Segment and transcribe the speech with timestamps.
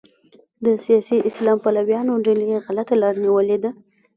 [0.63, 3.71] د سیاسي اسلام پلویانو ډلې غلطه لاره نیولې ده.